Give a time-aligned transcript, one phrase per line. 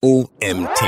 [0.00, 0.78] OMT.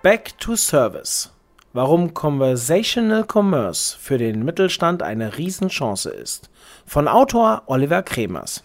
[0.00, 1.32] Back to Service.
[1.72, 6.50] Warum Conversational Commerce für den Mittelstand eine Riesenchance ist.
[6.86, 8.62] Von Autor Oliver Kremers.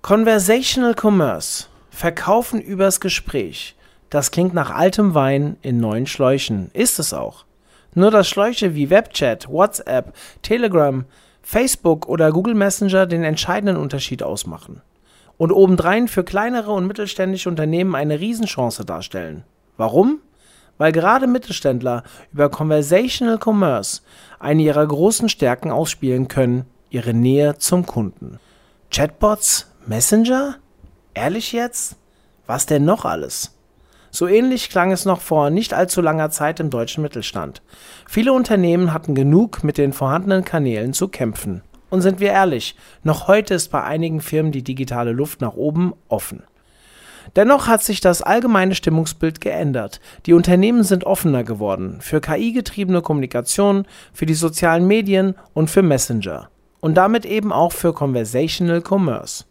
[0.00, 1.66] Conversational Commerce.
[1.90, 3.74] Verkaufen übers Gespräch.
[4.10, 6.70] Das klingt nach altem Wein in neuen Schläuchen.
[6.72, 7.46] Ist es auch.
[7.94, 11.04] Nur dass Schläuche wie Webchat, WhatsApp, Telegram,
[11.42, 14.82] Facebook oder Google Messenger den entscheidenden Unterschied ausmachen
[15.38, 19.44] und obendrein für kleinere und mittelständische Unternehmen eine Riesenchance darstellen.
[19.78, 20.20] Warum?
[20.76, 24.02] Weil gerade Mittelständler über Conversational Commerce
[24.38, 28.38] eine ihrer großen Stärken ausspielen können, ihre Nähe zum Kunden.
[28.90, 29.72] Chatbots?
[29.86, 30.56] Messenger?
[31.14, 31.96] Ehrlich jetzt?
[32.46, 33.54] Was denn noch alles?
[34.10, 37.62] So ähnlich klang es noch vor nicht allzu langer Zeit im deutschen Mittelstand.
[38.08, 41.62] Viele Unternehmen hatten genug mit den vorhandenen Kanälen zu kämpfen.
[41.90, 45.94] Und sind wir ehrlich, noch heute ist bei einigen Firmen die digitale Luft nach oben
[46.08, 46.42] offen.
[47.36, 50.00] Dennoch hat sich das allgemeine Stimmungsbild geändert.
[50.26, 56.48] Die Unternehmen sind offener geworden für KI-getriebene Kommunikation, für die sozialen Medien und für Messenger.
[56.80, 59.44] Und damit eben auch für Conversational Commerce.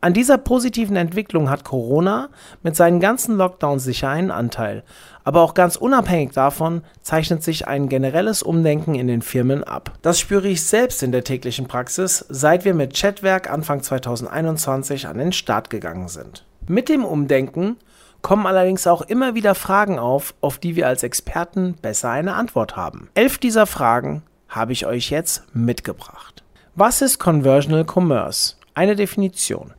[0.00, 2.28] An dieser positiven Entwicklung hat Corona
[2.62, 4.84] mit seinen ganzen Lockdowns sicher einen Anteil.
[5.24, 9.92] Aber auch ganz unabhängig davon zeichnet sich ein generelles Umdenken in den Firmen ab.
[10.02, 15.18] Das spüre ich selbst in der täglichen Praxis, seit wir mit Chatwerk Anfang 2021 an
[15.18, 16.44] den Start gegangen sind.
[16.68, 17.76] Mit dem Umdenken
[18.22, 22.76] kommen allerdings auch immer wieder Fragen auf, auf die wir als Experten besser eine Antwort
[22.76, 23.08] haben.
[23.14, 26.44] Elf dieser Fragen habe ich euch jetzt mitgebracht.
[26.74, 28.56] Was ist Conversional Commerce?
[28.74, 29.72] Eine Definition.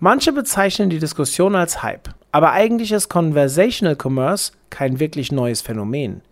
[0.00, 6.22] Manche bezeichnen die Diskussion als Hype, aber eigentlich ist Conversational Commerce kein wirklich neues Phänomen.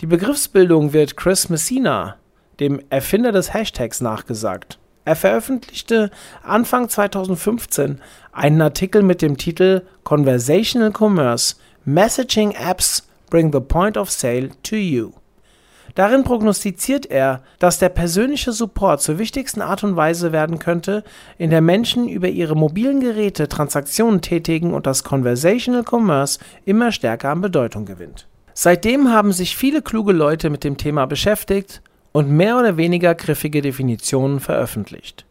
[0.00, 2.16] Die Begriffsbildung wird Chris Messina,
[2.58, 4.78] dem Erfinder des Hashtags, nachgesagt.
[5.04, 6.10] Er veröffentlichte
[6.42, 8.00] Anfang 2015
[8.32, 14.76] einen Artikel mit dem Titel Conversational Commerce Messaging Apps Bring the Point of Sale to
[14.76, 15.12] You.
[15.96, 21.02] Darin prognostiziert er, dass der persönliche Support zur wichtigsten Art und Weise werden könnte,
[21.38, 27.30] in der Menschen über ihre mobilen Geräte Transaktionen tätigen und das Conversational Commerce immer stärker
[27.30, 28.28] an Bedeutung gewinnt.
[28.52, 31.80] Seitdem haben sich viele kluge Leute mit dem Thema beschäftigt
[32.12, 35.24] und mehr oder weniger griffige Definitionen veröffentlicht.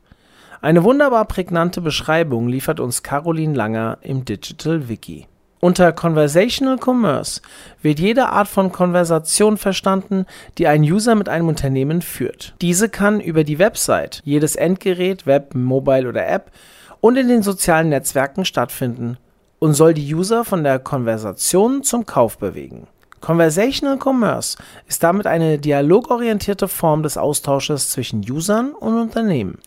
[0.61, 5.27] Eine wunderbar prägnante Beschreibung liefert uns Caroline Langer im Digital Wiki.
[5.59, 7.41] Unter Conversational Commerce
[7.81, 10.25] wird jede Art von Konversation verstanden,
[10.57, 12.53] die ein User mit einem Unternehmen führt.
[12.61, 16.51] Diese kann über die Website, jedes Endgerät, Web, Mobile oder App
[16.99, 19.17] und in den sozialen Netzwerken stattfinden
[19.59, 22.87] und soll die User von der Konversation zum Kauf bewegen.
[23.21, 24.57] Conversational Commerce
[24.87, 29.57] ist damit eine dialogorientierte Form des Austausches zwischen Usern und Unternehmen.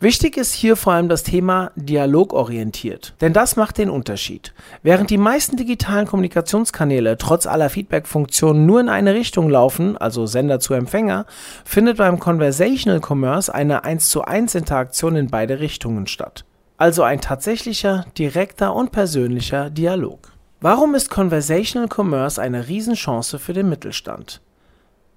[0.00, 4.54] Wichtig ist hier vor allem das Thema dialogorientiert, denn das macht den Unterschied.
[4.84, 10.60] Während die meisten digitalen Kommunikationskanäle trotz aller Feedback-Funktionen nur in eine Richtung laufen, also Sender
[10.60, 11.26] zu Empfänger,
[11.64, 16.44] findet beim Conversational Commerce eine 1 zu 1 Interaktion in beide Richtungen statt.
[16.76, 20.30] Also ein tatsächlicher, direkter und persönlicher Dialog.
[20.60, 24.42] Warum ist Conversational Commerce eine Riesenchance für den Mittelstand?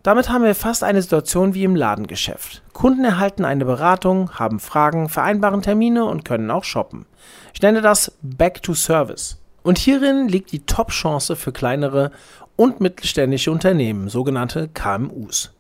[0.04, 2.64] Damit haben wir fast eine Situation wie im Ladengeschäft.
[2.74, 7.06] Kunden erhalten eine Beratung, haben Fragen, vereinbaren Termine und können auch shoppen.
[7.54, 9.38] Ich nenne das Back to Service.
[9.62, 12.12] Und hierin liegt die Top-Chance für kleinere
[12.56, 15.52] und mittelständische Unternehmen, sogenannte KMUs.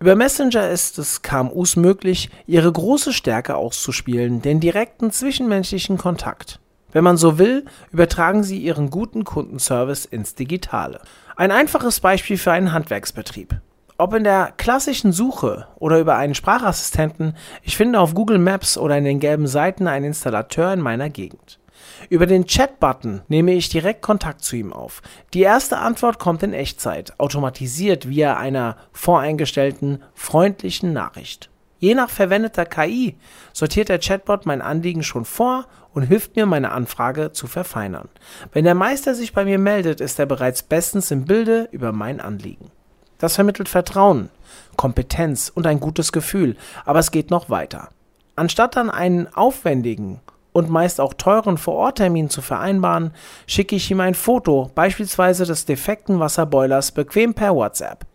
[0.00, 6.60] Über Messenger ist es KMUs möglich, ihre große Stärke auszuspielen, den direkten zwischenmenschlichen Kontakt.
[6.92, 11.00] Wenn man so will, übertragen sie ihren guten Kundenservice ins Digitale.
[11.38, 13.60] Ein einfaches Beispiel für einen Handwerksbetrieb.
[13.96, 18.98] Ob in der klassischen Suche oder über einen Sprachassistenten, ich finde auf Google Maps oder
[18.98, 21.60] in den gelben Seiten einen Installateur in meiner Gegend.
[22.08, 25.00] Über den Chat-Button nehme ich direkt Kontakt zu ihm auf.
[25.32, 31.50] Die erste Antwort kommt in Echtzeit, automatisiert via einer voreingestellten freundlichen Nachricht.
[31.78, 33.16] Je nach verwendeter KI
[33.52, 38.08] sortiert der Chatbot mein Anliegen schon vor und hilft mir, meine Anfrage zu verfeinern.
[38.52, 42.20] Wenn der Meister sich bei mir meldet, ist er bereits bestens im Bilde über mein
[42.20, 42.70] Anliegen.
[43.18, 44.30] Das vermittelt Vertrauen,
[44.76, 47.88] Kompetenz und ein gutes Gefühl, aber es geht noch weiter.
[48.36, 50.20] Anstatt dann einen aufwendigen
[50.52, 53.12] und meist auch teuren Vororttermin zu vereinbaren,
[53.46, 58.06] schicke ich ihm ein Foto, beispielsweise des defekten Wasserboilers, bequem per WhatsApp.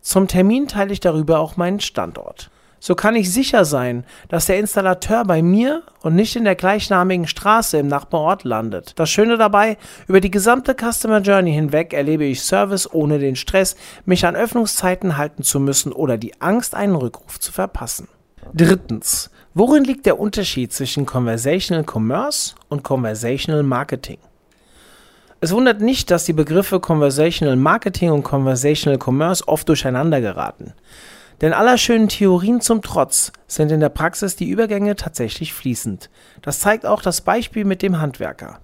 [0.00, 2.50] Zum Termin teile ich darüber auch meinen Standort.
[2.78, 7.26] So kann ich sicher sein, dass der Installateur bei mir und nicht in der gleichnamigen
[7.26, 8.92] Straße im Nachbarort landet.
[8.96, 13.76] Das Schöne dabei, über die gesamte Customer Journey hinweg erlebe ich Service ohne den Stress,
[14.04, 18.08] mich an Öffnungszeiten halten zu müssen oder die Angst, einen Rückruf zu verpassen.
[18.52, 19.30] Drittens.
[19.54, 24.18] Worin liegt der Unterschied zwischen Conversational Commerce und Conversational Marketing?
[25.40, 30.72] Es wundert nicht, dass die Begriffe Conversational Marketing und Conversational Commerce oft durcheinander geraten.
[31.40, 36.10] Denn aller schönen Theorien zum Trotz sind in der Praxis die Übergänge tatsächlich fließend.
[36.42, 38.60] Das zeigt auch das Beispiel mit dem Handwerker.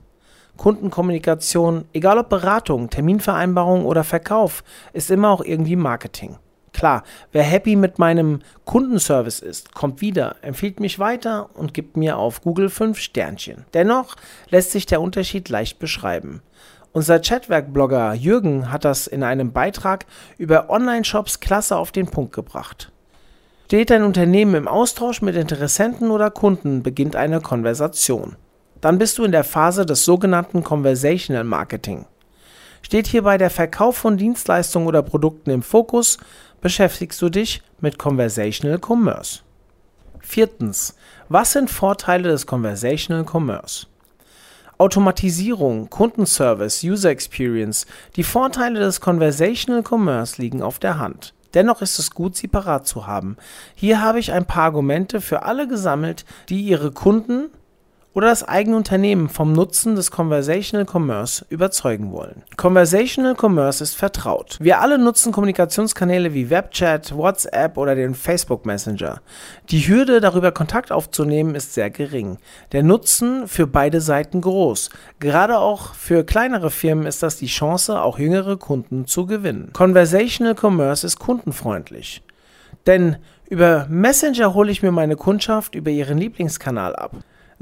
[0.57, 6.39] Kundenkommunikation, egal ob Beratung, Terminvereinbarung oder Verkauf, ist immer auch irgendwie Marketing.
[6.73, 7.03] Klar,
[7.33, 12.41] wer happy mit meinem Kundenservice ist, kommt wieder, empfiehlt mich weiter und gibt mir auf
[12.41, 13.67] Google 5 Sternchen.
[13.75, 14.17] Dennoch
[14.49, 16.43] lässt sich der Unterschied leicht beschreiben.
[16.95, 20.05] Unser Chatwerk-Blogger Jürgen hat das in einem Beitrag
[20.37, 22.93] über Online-Shops klasse auf den Punkt gebracht.
[23.65, 28.37] Steht ein Unternehmen im Austausch mit Interessenten oder Kunden, beginnt eine Konversation.
[28.83, 32.05] Dann bist du in der Phase des sogenannten Conversational Marketing.
[32.83, 36.19] Steht hierbei der Verkauf von Dienstleistungen oder Produkten im Fokus,
[36.61, 39.41] beschäftigst du dich mit Conversational Commerce.
[40.21, 40.95] Viertens.
[41.31, 43.87] Was sind Vorteile des Conversational Commerce?
[44.83, 47.87] Automatisierung, Kundenservice, User Experience.
[48.17, 51.35] Die Vorteile des Conversational Commerce liegen auf der Hand.
[51.55, 53.37] Dennoch ist es gut, sie parat zu haben.
[53.77, 57.51] Hier habe ich ein paar Argumente für alle gesammelt, die ihre Kunden
[58.15, 62.43] oder das eigene Unternehmen vom Nutzen des Conversational Commerce überzeugen wollen.
[62.57, 64.59] Conversational Commerce ist vertraut.
[64.61, 69.21] Wir alle nutzen Kommunikationskanäle wie Webchat, WhatsApp oder den Facebook Messenger.
[69.71, 72.39] Die Hürde, darüber Kontakt aufzunehmen, ist sehr gering.
[72.73, 74.91] Der Nutzen für beide Seiten groß.
[75.19, 79.71] Gerade auch für kleinere Firmen ist das die Chance, auch jüngere Kunden zu gewinnen.
[79.73, 82.23] Conversational Commerce ist kundenfreundlich.
[82.87, 83.17] Denn
[83.49, 87.13] über Messenger hole ich mir meine Kundschaft über ihren Lieblingskanal ab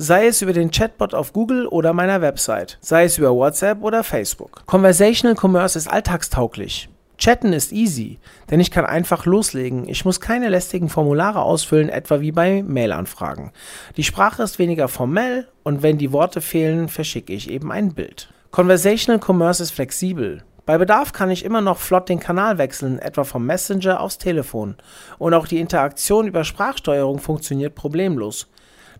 [0.00, 4.02] sei es über den Chatbot auf Google oder meiner Website, sei es über WhatsApp oder
[4.02, 4.62] Facebook.
[4.64, 6.88] Conversational Commerce ist alltagstauglich.
[7.18, 8.18] Chatten ist easy,
[8.50, 9.86] denn ich kann einfach loslegen.
[9.86, 13.52] Ich muss keine lästigen Formulare ausfüllen, etwa wie bei Mail-Anfragen.
[13.98, 18.30] Die Sprache ist weniger formell und wenn die Worte fehlen, verschicke ich eben ein Bild.
[18.52, 20.42] Conversational Commerce ist flexibel.
[20.64, 24.76] Bei Bedarf kann ich immer noch flott den Kanal wechseln, etwa vom Messenger aufs Telefon.
[25.18, 28.48] Und auch die Interaktion über Sprachsteuerung funktioniert problemlos.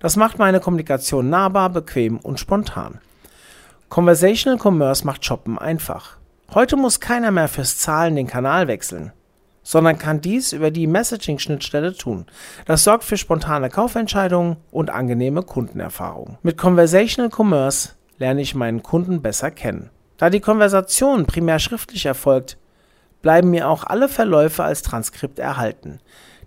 [0.00, 3.00] Das macht meine Kommunikation nahbar, bequem und spontan.
[3.90, 6.16] Conversational Commerce macht Shoppen einfach.
[6.54, 9.12] Heute muss keiner mehr fürs Zahlen den Kanal wechseln,
[9.62, 12.24] sondern kann dies über die Messaging-Schnittstelle tun.
[12.64, 16.38] Das sorgt für spontane Kaufentscheidungen und angenehme Kundenerfahrungen.
[16.42, 19.90] Mit Conversational Commerce lerne ich meinen Kunden besser kennen.
[20.16, 22.56] Da die Konversation primär schriftlich erfolgt,
[23.20, 26.00] bleiben mir auch alle Verläufe als Transkript erhalten.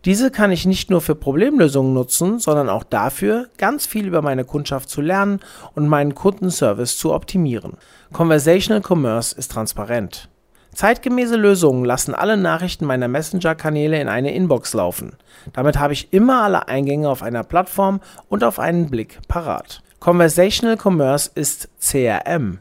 [0.05, 4.43] Diese kann ich nicht nur für Problemlösungen nutzen, sondern auch dafür, ganz viel über meine
[4.43, 5.39] Kundschaft zu lernen
[5.75, 7.77] und meinen Kundenservice zu optimieren.
[8.11, 10.27] Conversational Commerce ist transparent.
[10.73, 15.13] Zeitgemäße Lösungen lassen alle Nachrichten meiner Messenger-Kanäle in eine Inbox laufen.
[15.53, 19.83] Damit habe ich immer alle Eingänge auf einer Plattform und auf einen Blick parat.
[19.99, 22.59] Conversational Commerce ist CRM.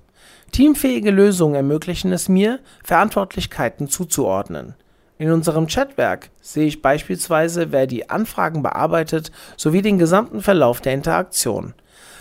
[0.52, 4.74] Teamfähige Lösungen ermöglichen es mir, Verantwortlichkeiten zuzuordnen.
[5.22, 10.94] In unserem Chatwerk sehe ich beispielsweise, wer die Anfragen bearbeitet, sowie den gesamten Verlauf der
[10.94, 11.74] Interaktion.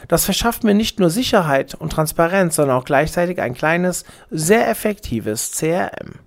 [0.08, 5.54] Das verschafft mir nicht nur Sicherheit und Transparenz, sondern auch gleichzeitig ein kleines, sehr effektives
[5.54, 6.20] CRM.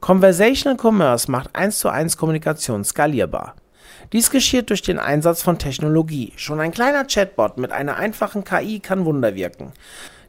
[0.00, 3.54] Conversational Commerce macht 1 zu 1 Kommunikation skalierbar.
[4.12, 6.32] Dies geschieht durch den Einsatz von Technologie.
[6.34, 9.72] Schon ein kleiner Chatbot mit einer einfachen KI kann Wunder wirken.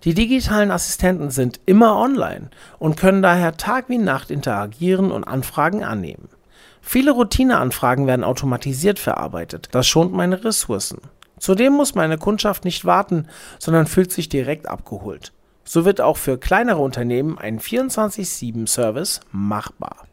[0.03, 5.83] Die digitalen Assistenten sind immer online und können daher Tag wie Nacht interagieren und Anfragen
[5.83, 6.29] annehmen.
[6.81, 9.67] Viele Routineanfragen werden automatisiert verarbeitet.
[9.71, 11.01] Das schont meine Ressourcen.
[11.37, 13.27] Zudem muss meine Kundschaft nicht warten,
[13.59, 15.33] sondern fühlt sich direkt abgeholt.
[15.63, 20.07] So wird auch für kleinere Unternehmen ein 24-7-Service machbar.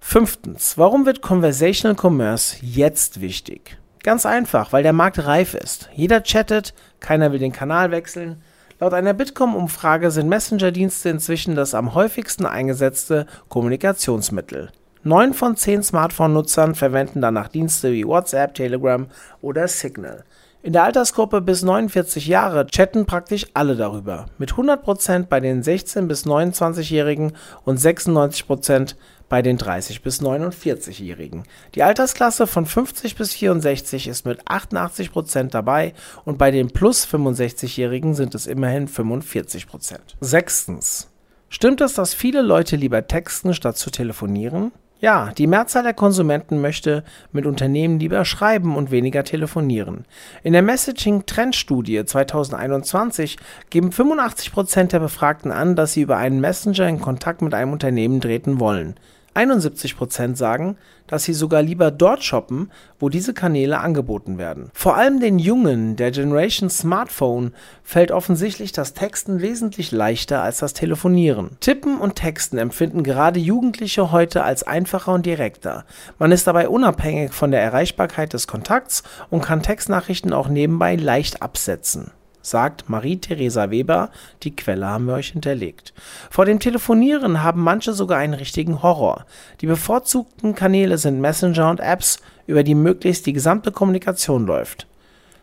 [0.00, 0.76] Fünftens.
[0.76, 3.78] Warum wird Conversational Commerce jetzt wichtig?
[4.02, 5.88] Ganz einfach, weil der Markt reif ist.
[5.94, 8.42] Jeder chattet, keiner will den Kanal wechseln,
[8.80, 14.70] Laut einer Bitkom-Umfrage sind Messenger-Dienste inzwischen das am häufigsten eingesetzte Kommunikationsmittel.
[15.02, 19.06] Neun von zehn Smartphone-Nutzern verwenden danach Dienste wie WhatsApp, Telegram
[19.40, 20.24] oder Signal.
[20.60, 26.08] In der Altersgruppe bis 49 Jahre chatten praktisch alle darüber, mit 100% bei den 16-
[26.08, 27.32] bis 29-Jährigen
[27.64, 28.96] und 96%
[29.28, 31.44] bei den 30 bis 49-Jährigen.
[31.76, 37.06] Die Altersklasse von 50 bis 64 ist mit 88 Prozent dabei und bei den plus
[37.06, 40.16] 65-Jährigen sind es immerhin 45 Prozent.
[40.20, 41.08] Sechstens.
[41.50, 44.72] Stimmt es, dass viele Leute lieber texten statt zu telefonieren?
[45.00, 50.06] Ja, die Mehrzahl der Konsumenten möchte mit Unternehmen lieber schreiben und weniger telefonieren.
[50.42, 53.36] In der Messaging-Trendstudie 2021
[53.70, 58.20] geben 85% der Befragten an, dass sie über einen Messenger in Kontakt mit einem Unternehmen
[58.20, 58.96] treten wollen.
[59.38, 60.76] 71% sagen,
[61.06, 64.70] dass sie sogar lieber dort shoppen, wo diese Kanäle angeboten werden.
[64.74, 70.74] Vor allem den Jungen der Generation Smartphone fällt offensichtlich das Texten wesentlich leichter als das
[70.74, 71.56] Telefonieren.
[71.60, 75.84] Tippen und Texten empfinden gerade Jugendliche heute als einfacher und direkter.
[76.18, 81.42] Man ist dabei unabhängig von der Erreichbarkeit des Kontakts und kann Textnachrichten auch nebenbei leicht
[81.42, 82.10] absetzen
[82.42, 84.10] sagt Marie-Theresa Weber,
[84.42, 85.92] die Quelle haben wir euch hinterlegt.
[86.30, 89.26] Vor dem Telefonieren haben manche sogar einen richtigen Horror.
[89.60, 94.86] Die bevorzugten Kanäle sind Messenger und Apps, über die möglichst die gesamte Kommunikation läuft.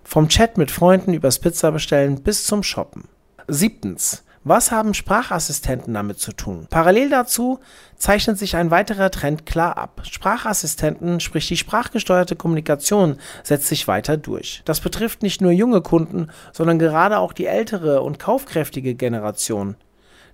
[0.03, 3.05] Vom Chat mit Freunden übers Pizza bestellen bis zum Shoppen.
[3.47, 4.24] Siebtens.
[4.47, 6.67] Was haben Sprachassistenten damit zu tun?
[6.69, 7.57] Parallel dazu
[7.97, 10.03] zeichnet sich ein weiterer Trend klar ab.
[10.03, 14.61] Sprachassistenten, sprich die sprachgesteuerte Kommunikation, setzt sich weiter durch.
[14.63, 19.77] Das betrifft nicht nur junge Kunden, sondern gerade auch die ältere und kaufkräftige Generation.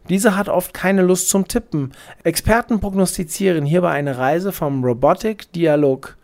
[0.09, 1.93] Diese hat oft keine Lust zum Tippen.
[2.25, 6.17] Experten prognostizieren hierbei eine Reise vom Robotic-Dialog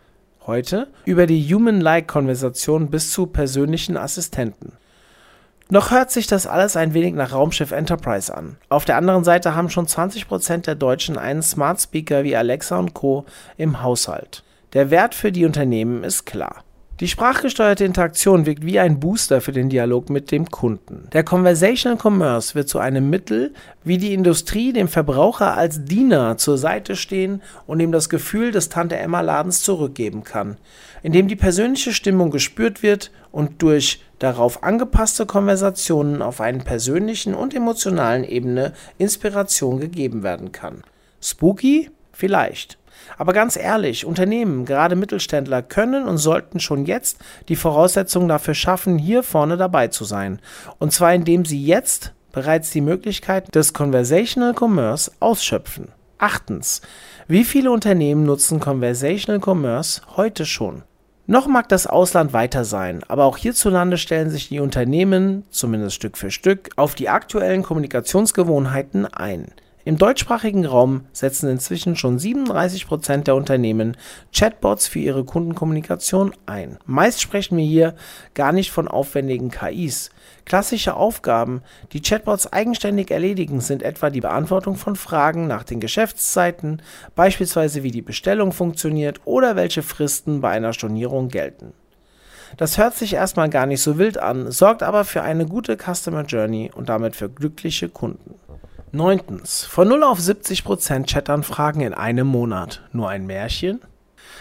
[0.46, 4.72] heute über die Human-like-Konversation bis zu persönlichen Assistenten.
[5.70, 8.56] Noch hört sich das alles ein wenig nach Raumschiff Enterprise an.
[8.70, 12.94] Auf der anderen Seite haben schon 20% der Deutschen einen Smart Speaker wie Alexa und
[12.94, 13.26] Co.
[13.58, 14.44] im Haushalt.
[14.72, 16.64] Der Wert für die Unternehmen ist klar.
[17.00, 21.06] Die sprachgesteuerte Interaktion wirkt wie ein Booster für den Dialog mit dem Kunden.
[21.12, 23.52] Der Conversational Commerce wird zu einem Mittel,
[23.84, 28.68] wie die Industrie dem Verbraucher als Diener zur Seite stehen und ihm das Gefühl des
[28.70, 30.56] Tante-Emma-Ladens zurückgeben kann,
[31.02, 37.54] indem die persönliche Stimmung gespürt wird und durch darauf angepasste Konversationen auf einer persönlichen und
[37.54, 40.82] emotionalen Ebene Inspiration gegeben werden kann.
[41.20, 41.90] Spooky?
[42.12, 42.78] Vielleicht.
[43.16, 48.98] Aber ganz ehrlich, Unternehmen, gerade Mittelständler, können und sollten schon jetzt die Voraussetzungen dafür schaffen,
[48.98, 50.40] hier vorne dabei zu sein.
[50.78, 55.88] Und zwar indem sie jetzt bereits die Möglichkeit des Conversational Commerce ausschöpfen.
[56.18, 56.82] Achtens.
[57.28, 60.82] Wie viele Unternehmen nutzen Conversational Commerce heute schon?
[61.30, 66.16] Noch mag das Ausland weiter sein, aber auch hierzulande stellen sich die Unternehmen, zumindest Stück
[66.16, 69.52] für Stück, auf die aktuellen Kommunikationsgewohnheiten ein.
[69.88, 73.96] Im deutschsprachigen Raum setzen inzwischen schon 37 Prozent der Unternehmen
[74.34, 76.76] Chatbots für ihre Kundenkommunikation ein.
[76.84, 77.94] Meist sprechen wir hier
[78.34, 80.10] gar nicht von aufwendigen KIs.
[80.44, 81.62] Klassische Aufgaben,
[81.94, 86.82] die Chatbots eigenständig erledigen, sind etwa die Beantwortung von Fragen nach den Geschäftszeiten,
[87.14, 91.72] beispielsweise wie die Bestellung funktioniert oder welche Fristen bei einer Stornierung gelten.
[92.58, 96.24] Das hört sich erstmal gar nicht so wild an, sorgt aber für eine gute Customer
[96.24, 98.34] Journey und damit für glückliche Kunden.
[98.92, 99.64] Neuntens.
[99.64, 102.82] Von 0 auf 70% Chatanfragen in einem Monat.
[102.92, 103.80] Nur ein Märchen?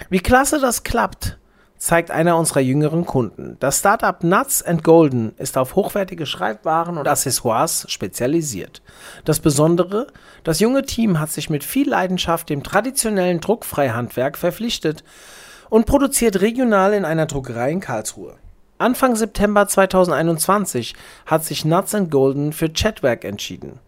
[0.10, 1.38] Wie klasse das klappt,
[1.78, 3.58] zeigt einer unserer jüngeren Kunden.
[3.60, 8.82] Das Startup Nuts and Golden ist auf hochwertige Schreibwaren und Accessoires spezialisiert.
[9.26, 10.08] Das Besondere,
[10.44, 15.04] das junge Team hat sich mit viel Leidenschaft dem traditionellen Druckfreihandwerk verpflichtet
[15.70, 18.36] und produziert regional in einer Druckerei in Karlsruhe.
[18.80, 20.94] Anfang September 2021
[21.26, 23.80] hat sich Nuts and Golden für Chatwerk entschieden.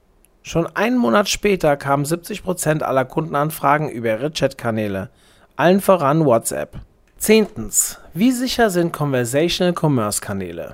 [0.50, 5.12] Schon einen Monat später kamen 70% aller Kundenanfragen über ihre Chatkanäle,
[5.56, 6.80] allen voran WhatsApp.
[7.20, 8.00] Zehntens.
[8.16, 10.74] Wie sicher sind Conversational Commerce Kanäle?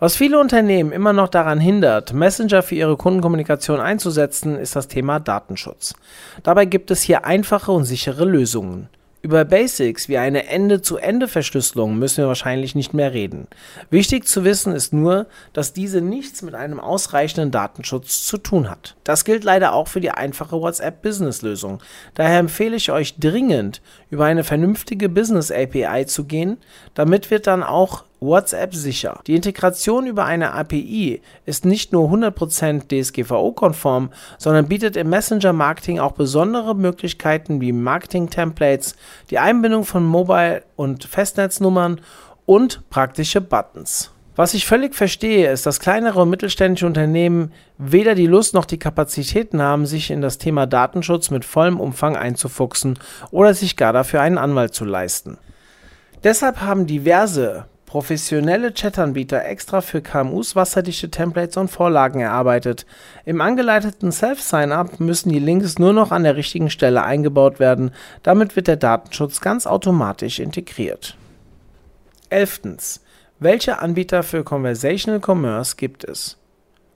[0.00, 5.20] Was viele Unternehmen immer noch daran hindert, Messenger für ihre Kundenkommunikation einzusetzen, ist das Thema
[5.20, 5.94] Datenschutz.
[6.42, 8.88] Dabei gibt es hier einfache und sichere Lösungen.
[9.26, 13.48] Über Basics wie eine Ende-zu-Ende-Verschlüsselung müssen wir wahrscheinlich nicht mehr reden.
[13.90, 18.94] Wichtig zu wissen ist nur, dass diese nichts mit einem ausreichenden Datenschutz zu tun hat.
[19.02, 21.82] Das gilt leider auch für die einfache WhatsApp-Business-Lösung.
[22.14, 26.58] Daher empfehle ich euch dringend, über eine vernünftige Business-API zu gehen.
[26.94, 29.20] Damit wird dann auch WhatsApp sicher.
[29.26, 36.12] Die Integration über eine API ist nicht nur 100% DSGVO-konform, sondern bietet im Messenger-Marketing auch
[36.12, 38.96] besondere Möglichkeiten wie Marketing-Templates,
[39.30, 42.00] die Einbindung von Mobile- und Festnetznummern
[42.46, 44.10] und praktische Buttons.
[44.36, 48.78] Was ich völlig verstehe, ist, dass kleinere und mittelständische Unternehmen weder die Lust noch die
[48.78, 52.98] Kapazitäten haben, sich in das Thema Datenschutz mit vollem Umfang einzufuchsen
[53.30, 55.38] oder sich gar dafür einen Anwalt zu leisten.
[56.22, 57.64] Deshalb haben diverse
[57.96, 62.84] professionelle Chatanbieter extra für KMUs wasserdichte Templates und Vorlagen erarbeitet.
[63.24, 68.54] Im angeleiteten Self-Sign-Up müssen die Links nur noch an der richtigen Stelle eingebaut werden, damit
[68.54, 71.16] wird der Datenschutz ganz automatisch integriert.
[72.28, 73.00] 11.
[73.38, 76.36] Welche Anbieter für Conversational Commerce gibt es?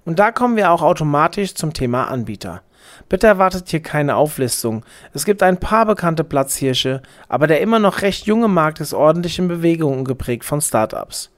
[0.04, 2.60] Und da kommen wir auch automatisch zum Thema Anbieter.
[3.08, 4.84] Bitte erwartet hier keine Auflistung.
[5.12, 9.38] Es gibt ein paar bekannte Platzhirsche, aber der immer noch recht junge Markt ist ordentlich
[9.38, 11.30] in Bewegung und geprägt von Startups.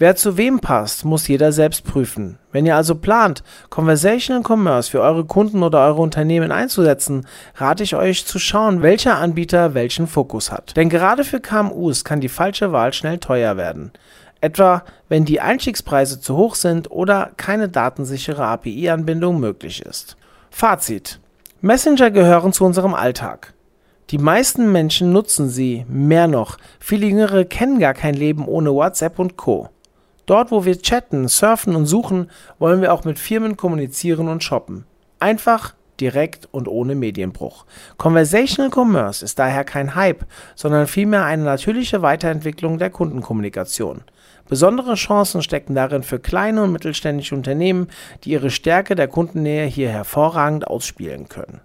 [0.00, 2.38] Wer zu wem passt, muss jeder selbst prüfen.
[2.52, 7.94] Wenn ihr also plant, Conversational Commerce für eure Kunden oder eure Unternehmen einzusetzen, rate ich
[7.94, 10.74] euch zu schauen, welcher Anbieter welchen Fokus hat.
[10.74, 13.92] Denn gerade für KMUs kann die falsche Wahl schnell teuer werden.
[14.40, 20.16] Etwa wenn die Einstiegspreise zu hoch sind oder keine datensichere API-Anbindung möglich ist.
[20.50, 21.20] Fazit.
[21.62, 23.54] Messenger gehören zu unserem Alltag.
[24.10, 29.18] Die meisten Menschen nutzen sie, mehr noch, viele Jüngere kennen gar kein Leben ohne WhatsApp
[29.18, 29.68] und Co.
[30.26, 34.84] Dort, wo wir chatten, surfen und suchen, wollen wir auch mit Firmen kommunizieren und shoppen.
[35.18, 37.66] Einfach, direkt und ohne Medienbruch.
[37.96, 44.02] Conversational Commerce ist daher kein Hype, sondern vielmehr eine natürliche Weiterentwicklung der Kundenkommunikation.
[44.50, 47.86] Besondere Chancen stecken darin für kleine und mittelständische Unternehmen,
[48.24, 51.60] die ihre Stärke der Kundennähe hier hervorragend ausspielen können.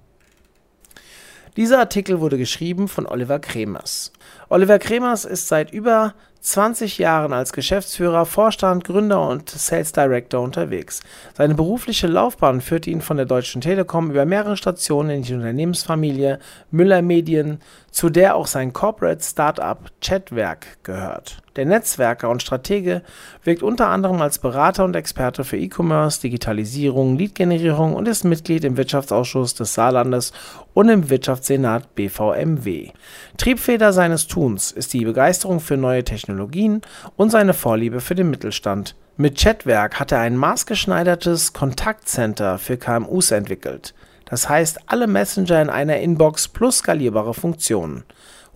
[1.57, 4.13] Dieser Artikel wurde geschrieben von Oliver Kremers.
[4.49, 6.13] Oliver Kremers ist seit über
[6.45, 11.01] 20 Jahren als Geschäftsführer, Vorstand, Gründer und Sales Director unterwegs.
[11.33, 16.37] Seine berufliche Laufbahn führte ihn von der Deutschen Telekom über mehrere Stationen in die Unternehmensfamilie
[16.69, 21.41] Müller Medien, zu der auch sein Corporate Startup Chatwerk gehört.
[21.55, 23.01] Der Netzwerker und Stratege
[23.43, 28.77] wirkt unter anderem als Berater und Experte für E-Commerce, Digitalisierung, Lead-Generierung und ist Mitglied im
[28.77, 30.31] Wirtschaftsausschuss des Saarlandes
[30.75, 32.91] und im Wirtschaftssenat BVMW.
[33.37, 36.81] Triebfeder seines Tuns ist die Begeisterung für neue Technologien
[37.15, 38.93] und seine Vorliebe für den Mittelstand.
[39.17, 43.95] Mit Chatwerk hat er ein maßgeschneidertes Kontaktcenter für KMUs entwickelt.
[44.25, 48.03] Das heißt, alle Messenger in einer Inbox plus skalierbare Funktionen.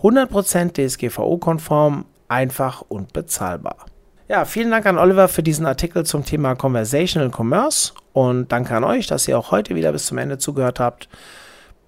[0.02, 3.86] 100% DSGVO-konform, einfach und bezahlbar.
[4.28, 8.84] Ja, vielen Dank an Oliver für diesen Artikel zum Thema Conversational Commerce und danke an
[8.84, 11.08] euch, dass ihr auch heute wieder bis zum Ende zugehört habt.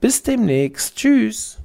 [0.02, 0.96] Bis demnächst.
[0.96, 1.61] Tschüss.